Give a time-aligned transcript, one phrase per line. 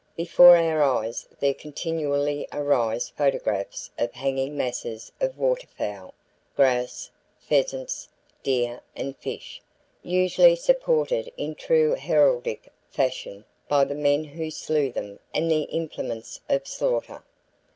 [0.17, 6.15] Before our eyes there continually arise photographs of hanging masses of waterfowl,
[6.55, 8.09] grouse, pheasants,
[8.41, 9.61] deer and fish,
[10.01, 16.41] usually supported in true heraldic fashion by the men who slew them and the implements
[16.49, 17.23] of slaughter.